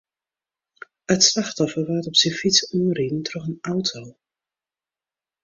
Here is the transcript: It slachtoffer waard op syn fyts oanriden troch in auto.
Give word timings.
It 1.13 1.21
slachtoffer 1.29 1.83
waard 1.87 2.09
op 2.09 2.15
syn 2.21 2.35
fyts 2.39 2.59
oanriden 2.77 3.21
troch 3.27 3.47
in 3.51 3.61
auto. 3.73 4.01